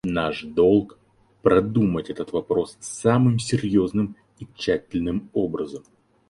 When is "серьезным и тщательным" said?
3.37-5.29